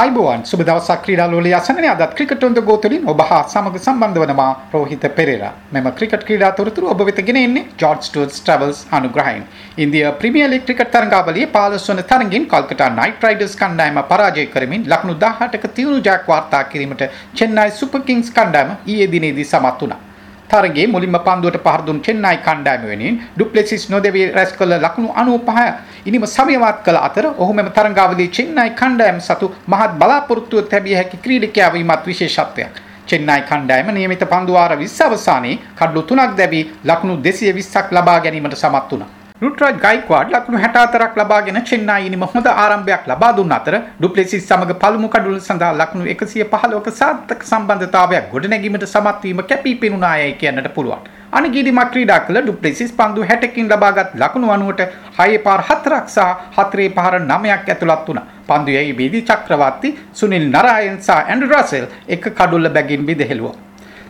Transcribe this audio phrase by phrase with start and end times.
[0.00, 3.76] අයිබෝවන් සුබ දවසක් ක්‍රීඩා ලෝලයේ අසන්නනේ අදත් ක්‍රිකට් ඔන් ද ගෝ තුලින් ඔබ හා සමග
[3.80, 5.50] සම්බන්ධ වන මා රෝහිත පෙරේරා.
[5.74, 9.44] මෙම ක්‍රිකට් ක්‍රීඩා තොරතුරු ඔබ වෙත ගෙන එන්නේ ජෝර්ජ් ස්ටුවර්ට්ස් ට්‍රැවල්ස් අනුග්‍රහයෙන්.
[9.78, 15.14] ඉන්දියා ප්‍රීමියර් ලීග් ක්‍රිකට් තරඟාවලියේ 15 වන තරඟින් කොල්කතා නයිට් රයිඩර්ස් කණ්ඩායම පරාජය කරමින් ලකුණු
[15.20, 17.06] 18ක තියුණු ජයක් වාර්තා කිරීමට
[17.36, 20.03] චෙන්නයි සුපර් කිංස් කණ්ඩායම ඊයේ දිනේදී සමත් වුණා.
[20.50, 26.26] තරගේ මුලින්ම පන්දුවට පහර දුන් චෙන්නයි කණ්ඩායම වෙනින් ඩුප්ලෙසිස් නොදෙවි රැස් කළ ලකුණු 95 ඉනිම
[26.26, 32.06] සමයවත් කළ අතර ඔහු මෙම තරඟාවලියේ චෙන්නයි කණ්ඩායම සතු මහත් බලාපොරොත්තුව තැබිය හැකි ක්‍රීඩකයා වීමත්
[32.06, 32.74] විශේෂත්වයක්.
[33.06, 38.90] චෙන්නයි කණ්ඩායම නියමිත පන්දු වාර 20 අවසානයේ කඩලු 3ක් දැවි ලකුණු 220ක් ලබා ගැනීමට සමත්
[38.90, 39.23] වුණා.
[39.42, 45.08] රුට්රාජ් ගයික්වාඩ් ලකුණු 64ක් ලබාගෙන චෙන්නයි ඉනිම හොඳ ආරම්භයක් ලබා දුන්න අතර ඩුප්ලෙසිස් සමග පළමු
[45.14, 51.02] කඩුල සඳහා ලකුණු 115ක සාර්ථක සම්බන්ධතාවයක් ගොඩනැගීමට සමත් වීම කැපී පෙනුනායයි කියන්නට පුළුවන්.
[51.38, 54.88] අනගීඩිමක් ක්‍රීඩා කළ ඩුප්ලෙසිස් පන්දු 60කින් ලබාගත් ලකුණු 90ට
[55.18, 56.30] 6 පාර 4ක් සහ
[56.62, 58.26] 4 පාර 9ක් ඇතුළත් වුණා.
[58.48, 63.63] පන්දු යයි බීදි චක්‍රවර්ති සුනිල් නරායන් සහ ඇන්ඩ්‍රු රසෙල් එක කඩුල්ල බැගින් බිදහෙළුවා.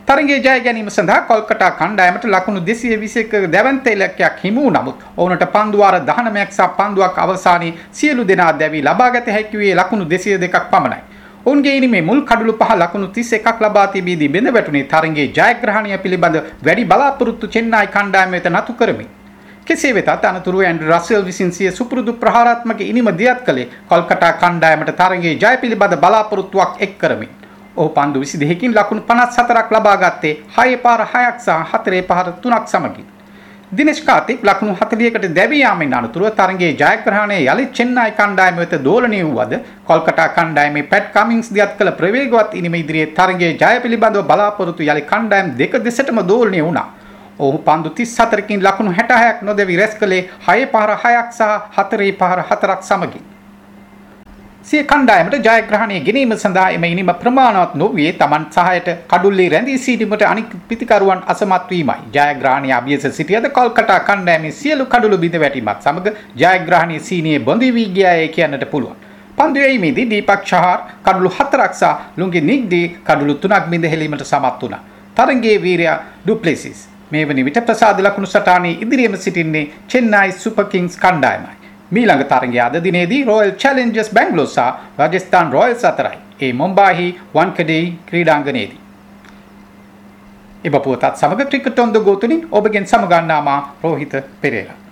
[0.07, 5.77] තරගේ ජය ගැනීම සඳහා කොල්කටා කණ්ඩායමට ලකුණු 221 දැවන්ත ඉලක්කයක් හිමි වූ නමුත් ඔවුන්ට පන්දු
[5.77, 10.99] වාර 19ක් සහ පන්දුවක් අවසානයේ සියලු දෙනා දැවි ලබාගත හැකි වූයේ ලකුණු 202ක් පමණයි.
[11.45, 16.85] ඔවුන්ගේ ඉනිමේ මුල් කඩළු පහ ලකුණු 31ක් ලබා තිබීදී බෙද වැටුනේ තරගයේ ජයග්‍රහණය පිළිබඳ වැඩි
[16.91, 19.09] බලාපොරොත්තු චෙන්නයි කණ්ඩායම වෙත නතු කරමින්.
[19.67, 25.33] කෙසේ වෙතත් අනතුරු ඇන්ඩ්‍රු රසෙල් විසින් සිය සුපුරුදු ප්‍රහාරාත්මක ඉනිම දියත් කළේ කොල්කටා කණ්ඩායමට තරගයේ
[25.35, 27.33] ජය පිළිබඳ බලාපොරොත්තුවක් එක් කරමින්.
[27.77, 33.05] ඔහු පන්දු 22කින් ලකුණු 54ක් ලබා ගත්තේ 6 පාර 6ක් සහ 4 පාර 3ක් සමගින්.
[33.71, 39.53] දිනේෂ් කාර්තික් ලකුණු 40කට දැවී යාමෙන් අනතුරුව තරගයේ ජයග්‍රහණය යලි චෙන්නයි කණ්ඩායම වෙත දෝලණය වූවද
[39.89, 45.53] කොල්කටා කණ්ඩායමේ පැට් කමින්ස් දියත් කළ ප්‍රවේගවත් ඉනිම ඉදිරියේ තරගයේ ජය පිළිබඳව බලාපොරොත්තු යලි කණ්ඩායම්
[45.61, 46.87] දෙක දෙසටම දෝලණය වුණා.
[47.39, 51.43] ඔහු පන්දු 34කින් ලකුණු 66ක් නොදැවි රැස් කළේ 6 පාර 6ක් සහ
[51.77, 53.34] 4 පාර 4ක් සමගින්.
[54.67, 60.53] සිය කණ්ඩායමට ජයග්‍රහණය ගැනීම සඳහා එම ඉනිම ප්‍රමාණවත් නොවේ තමන් සහයට කඩුල්ලේ රැඳී සිටීමට අනික්
[60.69, 61.97] පිතිකරුවන් අසමත් වීමයි.
[62.15, 66.07] ජයග්‍රහණය අභියස සිටියද කොල්කටා කණ්ඩායමේ සියලු කඩුළු බිඳ වැටීමත් සමග
[66.43, 68.97] ජයග්‍රහණයේ සීනියේ බොඳි වී ගියාය කියන්නට පුළුවන්.
[69.37, 74.81] පන්දු යීමේදී දීපක් ශහාර් කඩුළු 4ක් සහ ලුංගි නිග්දී කඩුළු 3ක් බිඳ හෙලීමට සමත් වුණා.
[75.17, 76.79] තරගයේ වීරයා ඩුප්ලෙසිස්
[77.11, 81.64] මේ වන විට ප්‍රසාද ලකුණු සටහනේ ඉදිරියේම සිටින්නේ චෙන්නයි සුපර් කිංස් කණ්ඩායමයි.
[81.91, 84.59] මීළඟ තරගය අද දිනේදී රොයල් චැලෙන්ජර්ස් බැංගලෝර් සහ
[84.99, 86.17] රාජස්ථාන් රොයල්ස් අතරයි.
[86.41, 88.81] ඒ මොම්බාහි වන්කඩේ ක්‍රීඩාංගණයේදී.
[90.63, 94.84] එබ පුවතත් සමග ක්‍රිකට් ඔන් ද ගෝ තුලින් ඔබගෙන් සමගන්නා මා රෝහිත පෙරේරා